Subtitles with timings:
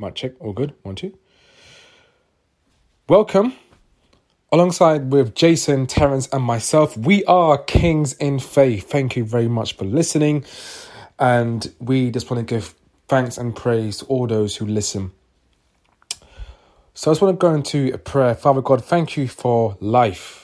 [0.00, 0.32] Might check.
[0.40, 0.72] All good.
[0.82, 1.18] One, two.
[3.06, 3.52] Welcome.
[4.50, 8.88] Alongside with Jason, Terence, and myself, we are Kings in Faith.
[8.90, 10.46] Thank you very much for listening.
[11.18, 12.74] And we just want to give
[13.08, 15.12] thanks and praise to all those who listen.
[16.94, 18.34] So I just want to go into a prayer.
[18.34, 20.39] Father God, thank you for life.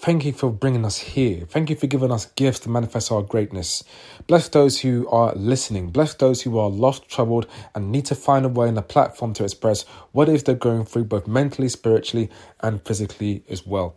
[0.00, 1.44] Thank you for bringing us here.
[1.46, 3.84] Thank you for giving us gifts to manifest our greatness.
[4.26, 5.90] Bless those who are listening.
[5.90, 9.34] Bless those who are lost, troubled, and need to find a way and a platform
[9.34, 9.82] to express
[10.12, 13.94] what it is they're going through, both mentally, spiritually, and physically as well.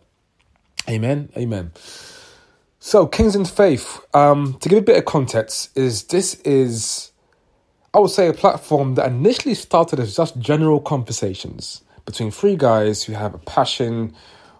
[0.90, 1.30] Amen.
[1.38, 1.72] Amen.
[2.80, 7.12] So, Kings in Faith, um, to give a bit of context, is this is,
[7.94, 13.04] I would say, a platform that initially started as just general conversations between three guys
[13.04, 14.14] who have a passion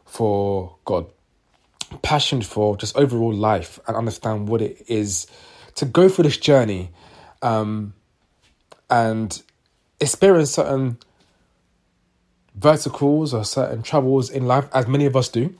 [0.06, 1.04] for God
[2.02, 5.26] passion for just overall life and understand what it is
[5.76, 6.90] to go through this journey
[7.42, 7.94] um,
[8.90, 9.42] and
[10.00, 10.98] experience certain
[12.54, 15.54] verticals or certain troubles in life, as many of us do.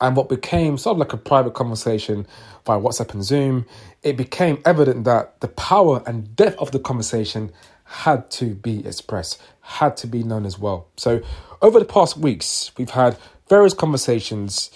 [0.00, 2.26] And what became sort of like a private conversation
[2.66, 3.64] via WhatsApp and Zoom,
[4.02, 7.52] it became evident that the power and depth of the conversation
[7.84, 10.88] had to be expressed, had to be known as well.
[10.96, 11.22] So,
[11.62, 13.16] over the past weeks, we've had
[13.48, 14.70] various conversations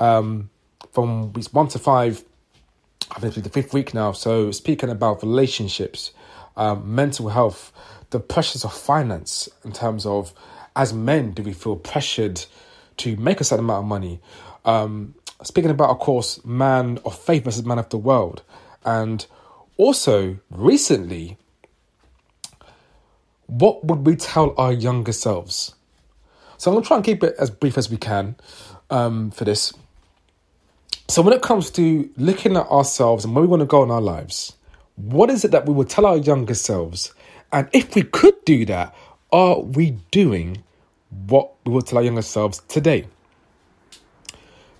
[0.00, 0.50] um,
[0.92, 2.24] from weeks one to five.
[3.12, 4.12] I think it's the fifth week now.
[4.12, 6.12] So speaking about relationships,
[6.56, 7.72] um, mental health,
[8.10, 10.32] the pressures of finance in terms of
[10.76, 12.44] as men, do we feel pressured
[12.98, 14.20] to make a certain amount of money?
[14.64, 18.42] Um, speaking about, of course, man of faith versus man of the world,
[18.84, 19.26] and
[19.76, 21.36] also recently,
[23.46, 25.74] what would we tell our younger selves?
[26.56, 28.36] So I'm gonna try and keep it as brief as we can
[28.90, 29.72] um, for this.
[31.10, 33.90] So, when it comes to looking at ourselves and where we want to go in
[33.90, 34.54] our lives,
[34.94, 37.12] what is it that we would tell our younger selves?
[37.50, 38.94] And if we could do that,
[39.32, 40.62] are we doing
[41.26, 43.08] what we would tell our younger selves today?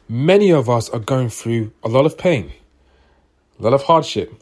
[0.09, 2.53] Many of us are going through a lot of pain,
[3.59, 4.33] a lot of hardship,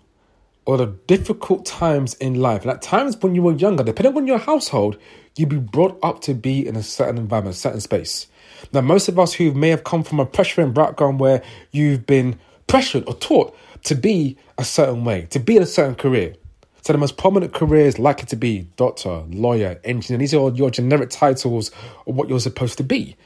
[0.67, 2.63] a lot of difficult times in life.
[2.63, 4.99] And at times when you were younger, depending on your household,
[5.39, 8.27] you'd be brought up to be in a certain environment, a certain space.
[8.73, 12.39] Now, most of us who may have come from a pressuring background where you've been
[12.67, 16.35] pressured or taught to be a certain way, to be in a certain career.
[16.83, 20.19] So the most prominent careers likely to be doctor, lawyer, engineer.
[20.19, 21.71] These are all your generic titles
[22.07, 23.17] of what you're supposed to be.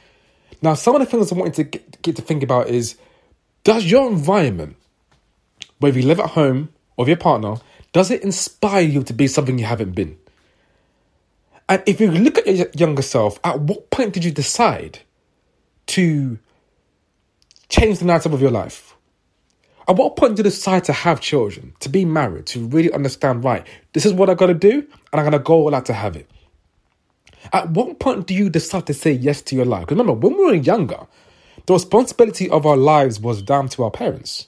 [0.61, 2.95] Now, some of the things I want you to get, get to think about is,
[3.63, 4.75] does your environment,
[5.79, 7.55] whether you live at home or with your partner,
[7.91, 10.17] does it inspire you to be something you haven't been?
[11.69, 14.99] And if you look at your younger self, at what point did you decide
[15.87, 16.39] to
[17.69, 18.95] change the narrative of your life?
[19.87, 23.43] At what point do you decide to have children, to be married, to really understand,
[23.43, 24.71] right, this is what I gotta do,
[25.11, 26.29] and I'm gonna go all out to have it?
[27.51, 29.81] At what point do you decide to say yes to your life?
[29.81, 31.07] Because remember, when we were younger,
[31.65, 34.47] the responsibility of our lives was down to our parents.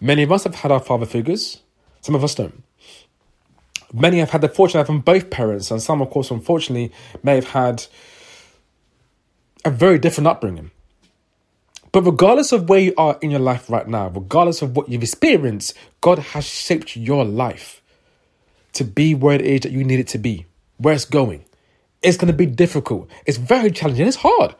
[0.00, 1.62] Many of us have had our father figures,
[2.02, 2.62] some of us don't.
[3.92, 6.92] Many have had the fortune of having both parents, and some, of course, unfortunately,
[7.22, 7.86] may have had
[9.68, 10.70] a very different upbringing.
[11.92, 15.02] But regardless of where you are in your life right now, regardless of what you've
[15.02, 17.82] experienced, God has shaped your life
[18.74, 20.46] to be where it is that you need it to be,
[20.76, 21.44] where it's going.
[22.02, 23.08] It's going to be difficult.
[23.26, 24.06] It's very challenging.
[24.06, 24.54] It's hard.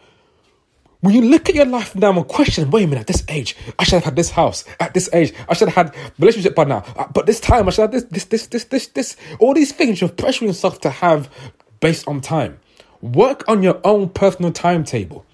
[1.00, 3.54] When you look at your life now and question, wait a minute, at this age,
[3.78, 4.64] I should have had this house.
[4.80, 6.82] At this age, I should have had relationship by now.
[6.96, 9.16] Uh, but this time, I should have this, this, this, this, this, this.
[9.38, 11.30] All these things you're pressuring yourself to have
[11.78, 12.58] based on time.
[13.00, 15.24] Work on your own personal timetable.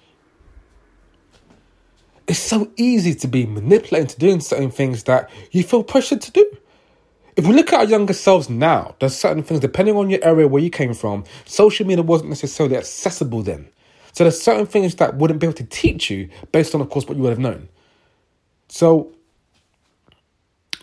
[2.27, 6.31] It's so easy to be manipulated into doing certain things that you feel pressured to
[6.31, 6.57] do.
[7.35, 10.47] If we look at our younger selves now, there's certain things, depending on your area
[10.47, 13.67] where you came from, social media wasn't necessarily accessible then.
[14.13, 17.05] So there's certain things that wouldn't be able to teach you based on, of course,
[17.05, 17.67] what you would have known.
[18.69, 19.13] So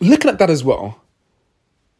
[0.01, 1.01] looking at that as well,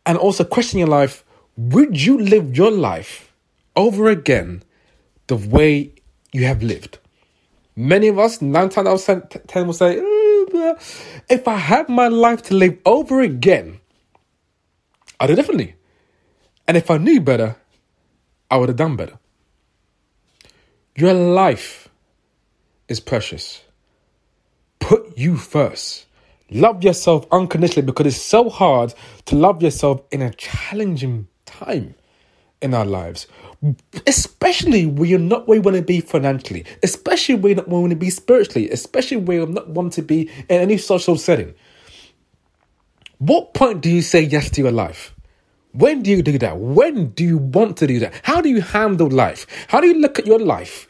[0.05, 1.25] and also questioning your life,
[1.57, 3.33] would you live your life
[3.75, 4.63] over again
[5.33, 5.95] the way
[6.33, 6.99] you have lived.
[7.75, 10.75] Many of us, nine times out of ten, will say, uh,
[11.31, 13.81] if I had my life to live over again,
[15.19, 15.75] I'd do differently.
[16.69, 17.57] And if I knew better,
[18.51, 19.19] I would have done better.
[20.97, 21.89] Your life
[22.89, 23.63] is precious.
[24.81, 26.05] Put you first.
[26.51, 28.93] Love yourself unconditionally because it's so hard
[29.25, 31.95] to love yourself in a challenging time
[32.61, 33.27] in our lives
[34.07, 37.79] especially when you're not where you want to be financially, especially when you don't where
[37.79, 41.17] you want to be spiritually, especially when you not want to be in any social
[41.17, 41.55] setting.
[43.19, 45.15] What point do you say yes to your life?
[45.73, 46.59] When do you do that?
[46.59, 48.13] When do you want to do that?
[48.25, 49.47] How do you handle life?
[49.69, 50.89] How do you look at your life?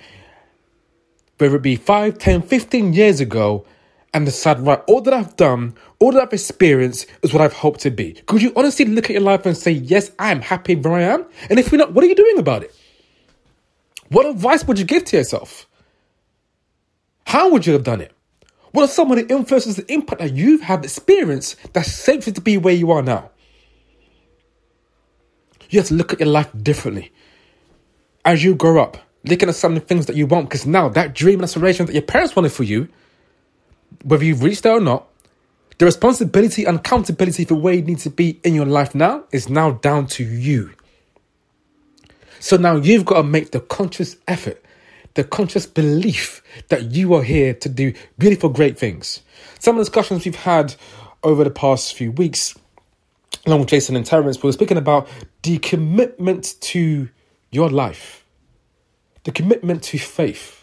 [1.38, 3.66] Whether it be 5, 10, 15 years ago,
[4.14, 7.81] and decide, right, all that I've done, all that I've experienced is what I've hoped
[7.81, 8.12] to be.
[8.26, 11.25] Could you honestly look at your life and say, yes, I'm happy where I am?
[11.49, 12.76] And if you're not, what are you doing about it?
[14.09, 15.67] What advice would you give to yourself?
[17.26, 18.12] How would you have done it?
[18.73, 22.32] What are some of the influences, the impact that you've had experienced that shaped you
[22.32, 23.31] to be where you are now?
[25.70, 27.12] You have to look at your life differently.
[28.25, 30.91] As you grow up, looking at some of the things that you want, because now
[30.91, 32.88] that dream and aspiration that your parents wanted for you,
[34.05, 35.09] whether you've reached there or not,
[35.79, 39.49] the responsibility and accountability for where you need to be in your life now is
[39.49, 40.71] now down to you.
[42.39, 44.62] So now you've got to make the conscious effort,
[45.15, 49.23] the conscious belief that you are here to do beautiful, great things.
[49.59, 50.75] Some of the discussions we've had
[51.23, 52.59] over the past few weeks,
[53.47, 55.09] along with Jason and Terence, we were speaking about
[55.43, 57.09] the commitment to
[57.50, 58.25] your life,
[59.25, 60.62] the commitment to faith,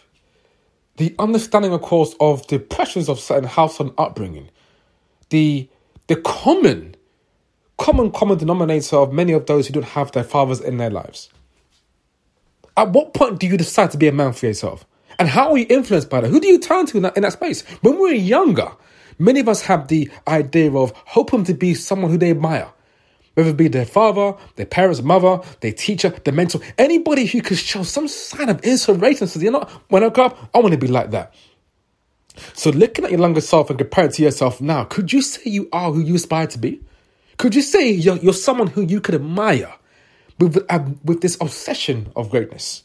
[1.00, 4.50] the understanding, of course, of the pressures of certain household upbringing,
[5.30, 5.66] the
[6.08, 6.94] the common,
[7.78, 11.30] common, common denominator of many of those who don't have their fathers in their lives.
[12.76, 14.84] At what point do you decide to be a man for yourself?
[15.18, 16.28] And how are you influenced by that?
[16.28, 17.62] Who do you turn to in that, in that space?
[17.80, 18.70] When we are younger,
[19.18, 22.70] many of us have the idea of hoping to be someone who they admire.
[23.40, 27.58] Whether it be their father, their parents, mother, their teacher, their mentor, anybody who could
[27.58, 29.26] show some sign of inspiration.
[29.26, 31.34] So you know, when I grow up, I want to be like that.
[32.54, 35.68] So looking at your younger self and comparing to yourself now, could you say you
[35.72, 36.80] are who you aspire to be?
[37.36, 39.74] Could you say you're, you're someone who you could admire?
[40.40, 42.82] with, uh, with this obsession of greatness.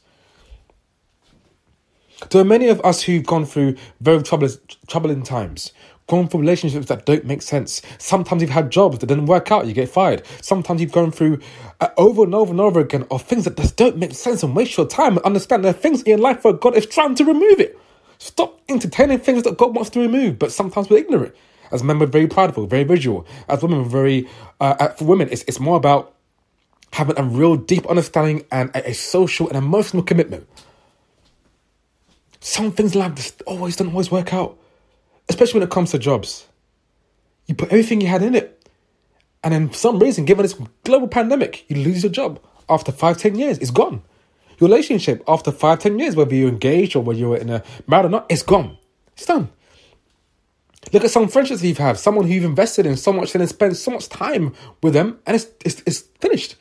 [2.29, 4.51] There are many of us who've gone through very troubling,
[4.87, 5.71] troubling times,
[6.07, 7.81] gone through relationships that don't make sense.
[7.97, 10.23] Sometimes you've had jobs that didn't work out, you get fired.
[10.41, 11.39] Sometimes you've gone through
[11.81, 14.55] uh, over and over and over again of things that just don't make sense and
[14.55, 17.15] waste your time and understand there are things in your life where God is trying
[17.15, 17.79] to remove it.
[18.17, 21.35] Stop entertaining things that God wants to remove, but sometimes we're ignorant.
[21.71, 23.25] As men, we're very prideful, very visual.
[23.49, 24.29] As women, we're very,
[24.61, 26.13] uh, uh for women, it's, it's more about
[26.93, 30.47] having a real deep understanding and a, a social and emotional commitment.
[32.39, 34.57] Some things in life just always don't always work out,
[35.29, 36.47] especially when it comes to jobs.
[37.47, 38.69] You put everything you had in it,
[39.43, 43.17] and then for some reason, given this global pandemic, you lose your job after five,
[43.17, 43.59] ten years.
[43.59, 44.01] It's gone.
[44.59, 48.05] Your relationship after five, ten years, whether you're engaged or whether you're in a married
[48.05, 48.77] or not, it's gone.
[49.13, 49.49] It's done.
[50.93, 53.75] Look at some friendships you've had, someone who you've invested in so much and spent
[53.75, 56.55] so much time with them, and it's, it's, it's finished.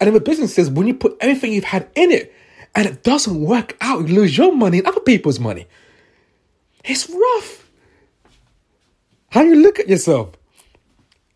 [0.00, 2.32] And in the businesses, when you put everything you've had in it
[2.74, 5.66] and it doesn't work out, you lose your money and other people's money.
[6.84, 7.67] It's rough.
[9.38, 10.32] How you look at yourself,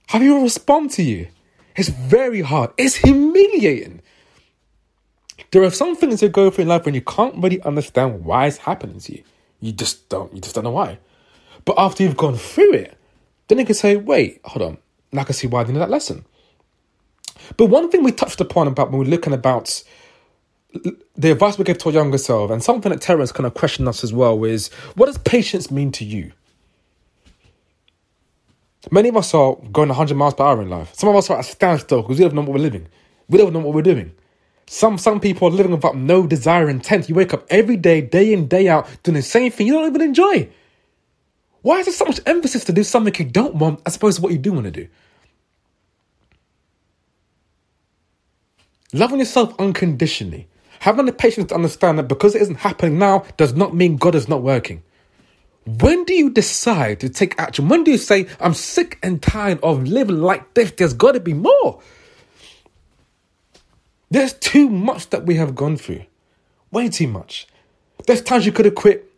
[0.09, 1.29] how you respond to you,
[1.77, 2.73] it's very hard.
[2.77, 4.03] It's humiliating.
[5.53, 8.49] There are some things you go through in life when you can't really understand why
[8.49, 9.23] it's happening to you.
[9.61, 10.35] You just don't.
[10.35, 10.99] You just don't know why.
[11.65, 12.99] But after you've gone through it,
[13.47, 14.79] then you can say, "Wait, hold on.
[15.13, 16.25] Now I can see why I did that lesson."
[17.57, 19.81] But one thing we touched upon about when we are looking about
[20.73, 23.87] the advice we give to our younger self, and something that Terence kind of questioned
[23.87, 26.33] us as well, is what does patience mean to you?
[28.91, 30.93] Many of us are going 100 miles per hour in life.
[30.95, 32.89] Some of us are at a standstill because we don't know what we're living.
[33.29, 34.13] We don't know what we're doing.
[34.67, 37.09] Some some people are living without no desire intent.
[37.09, 39.87] You wake up every day, day in, day out, doing the same thing you don't
[39.87, 40.49] even enjoy.
[41.63, 44.23] Why is there so much emphasis to do something you don't want as opposed to
[44.23, 44.89] what you do want to do?
[48.93, 50.49] Loving yourself unconditionally.
[50.81, 54.17] Having the patience to understand that because it isn't happening now does not mean God
[54.17, 54.83] is not working.
[55.65, 57.69] When do you decide to take action?
[57.69, 60.73] When do you say, I'm sick and tired of living like this?
[60.73, 61.81] There's got to be more.
[64.11, 66.05] There's too much that we have gone through.
[66.71, 67.47] Way too much.
[68.07, 69.13] There's times you could have quit.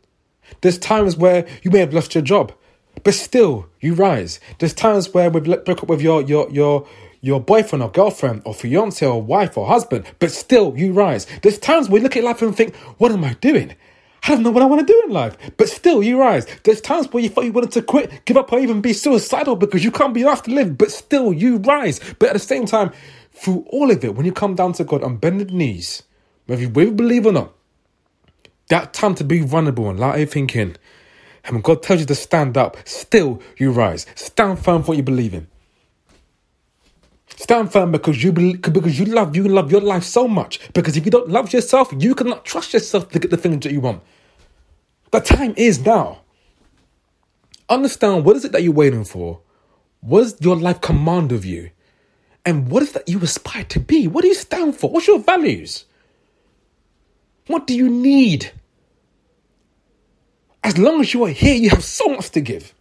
[0.61, 2.53] There's times where you may have lost your job,
[3.03, 4.39] but still you rise.
[4.59, 6.87] There's times where we've broke up with your your your
[7.23, 11.27] your boyfriend or girlfriend or fiance or wife or husband, but still you rise.
[11.43, 13.75] There's times we look at life and think, what am I doing?
[14.25, 16.47] I don't know what I want to do in life, but still you rise.
[16.63, 19.55] There's times where you thought you wanted to quit, give up, or even be suicidal
[19.55, 22.01] because you can't be enough to live, but still you rise.
[22.19, 22.91] But at the same time,
[23.33, 26.05] through all of it, when you come down to God on bended knees,
[26.47, 27.53] whether you believe or not,
[28.69, 30.77] that time to be vulnerable and everything in.
[31.45, 34.07] And when God tells you to stand up, still you rise.
[34.15, 35.49] Stand firm for what you believe in.
[37.37, 40.61] Stand firm because you believe, because you love you love your life so much.
[40.73, 43.73] Because if you don't love yourself, you cannot trust yourself to get the things that
[43.73, 44.03] you want.
[45.15, 46.23] The time is now.
[47.69, 49.43] Understand what is it that you're waiting for?
[50.01, 51.71] What does your life command of you?
[52.45, 54.09] And what is that you aspire to be?
[54.09, 54.91] What do you stand for?
[54.91, 55.85] What's your values?
[57.47, 58.51] What do you need?
[60.65, 62.75] As long as you are here, you have so much to give.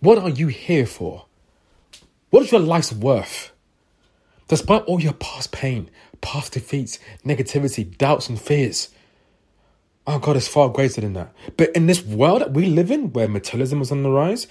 [0.00, 1.26] What are you here for?
[2.30, 3.52] What is your life's worth?
[4.48, 5.88] Despite all your past pain,
[6.20, 8.88] past defeats, negativity, doubts, and fears,
[10.06, 11.32] oh God, it's far greater than that.
[11.56, 14.46] But in this world that we live in, where materialism is on the rise,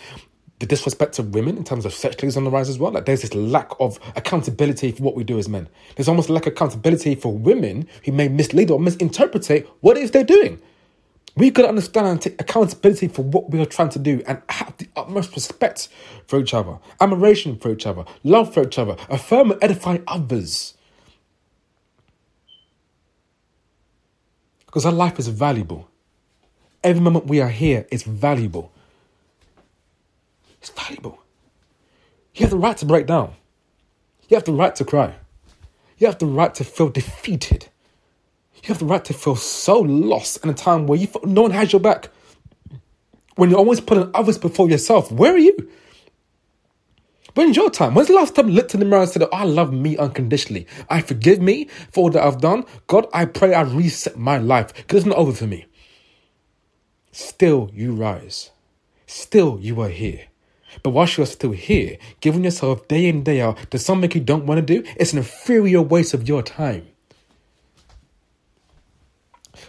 [0.59, 2.91] the disrespect of women in terms of sexuality is on the rise as well.
[2.91, 5.67] Like there's this lack of accountability for what we do as men.
[5.95, 10.11] There's almost lack of accountability for women who may mislead or misinterpret what it is
[10.11, 10.61] they're doing.
[11.37, 14.41] We got to understand and take accountability for what we are trying to do and
[14.47, 15.89] have the utmost respect
[16.27, 20.74] for each other, admiration for each other, love for each other, affirm and edify others.
[24.75, 25.87] Because our life is valuable.
[26.83, 28.73] Every moment we are here is valuable.
[30.59, 31.17] It's valuable.
[32.33, 33.35] You have the right to break down.
[34.27, 35.13] You have the right to cry.
[35.97, 37.69] You have the right to feel defeated.
[38.55, 41.43] You have the right to feel so lost in a time where you feel no
[41.43, 42.09] one has your back.
[43.37, 45.71] When you're always putting others before yourself, where are you?
[47.35, 47.93] When's your time?
[47.93, 49.97] When's the last time you looked in the mirror and said, oh, I love me
[49.97, 50.67] unconditionally?
[50.89, 52.63] I forgive me for all that I've done.
[52.87, 55.65] God, I pray I reset my life because it's not over for me.
[57.11, 58.51] Still, you rise.
[59.05, 60.27] Still, you are here.
[60.81, 64.45] But whilst you're still here, giving yourself day in, day out to something you don't
[64.45, 66.87] want to do, it's an inferior waste of your time.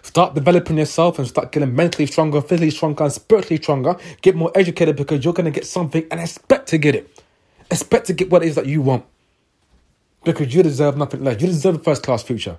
[0.02, 3.96] Start developing yourself and start getting mentally stronger, physically stronger, and spiritually stronger.
[4.22, 7.15] Get more educated because you're going to get something and expect to get it.
[7.70, 9.04] Expect to get what it is that you want.
[10.24, 11.40] Because you deserve nothing less.
[11.40, 12.58] You deserve a first class future.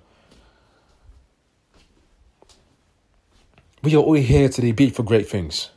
[3.83, 5.69] We are all here to be for great things.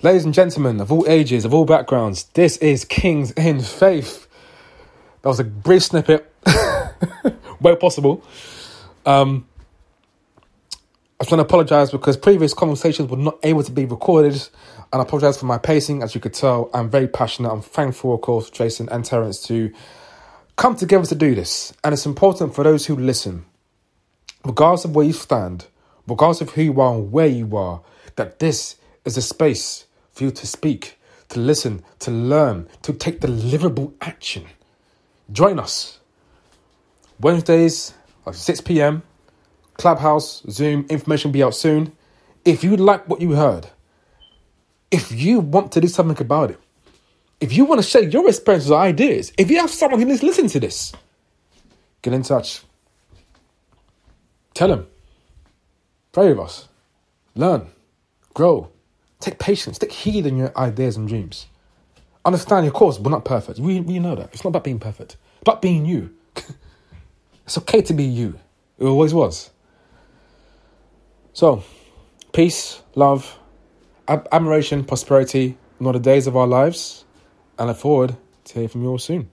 [0.00, 4.28] Ladies and gentlemen of all ages, of all backgrounds, this is Kings in Faith.
[5.22, 6.32] That was a brief snippet,
[7.58, 8.22] where possible.
[9.04, 9.47] Um,
[11.20, 14.34] I just want to apologize because previous conversations were not able to be recorded,
[14.92, 16.00] and I apologize for my pacing.
[16.00, 17.50] As you could tell, I'm very passionate.
[17.50, 19.72] I'm thankful, of course, Jason and Terence to
[20.54, 23.46] come together to do this, and it's important for those who listen,
[24.44, 25.66] regardless of where you stand,
[26.06, 27.82] regardless of who you are and where you are,
[28.14, 33.20] that this is a space for you to speak, to listen, to learn, to take
[33.20, 34.46] deliverable action.
[35.32, 35.98] Join us.
[37.18, 37.94] Wednesdays
[38.24, 39.02] at 6 p.m.
[39.78, 41.92] Clubhouse, Zoom, information will be out soon.
[42.44, 43.68] If you like what you heard,
[44.90, 46.60] if you want to do something about it,
[47.40, 50.20] if you want to share your experiences or ideas, if you have someone who listening
[50.20, 50.92] to listen to this,
[52.02, 52.62] get in touch.
[54.54, 54.86] Tell them.
[56.12, 56.68] Pray with us.
[57.36, 57.68] Learn.
[58.34, 58.70] Grow.
[59.20, 61.46] Take patience, take heed in your ideas and dreams.
[62.24, 63.58] Understand, of course, we're not perfect.
[63.58, 64.30] We, we know that.
[64.32, 66.14] It's not about being perfect, it's about being you.
[67.44, 68.38] it's okay to be you.
[68.78, 69.50] It always was.
[71.38, 71.62] So,
[72.32, 73.38] peace, love,
[74.08, 77.04] admiration, prosperity all the days of our lives.
[77.56, 78.16] And look forward
[78.46, 79.30] to hear from you all soon.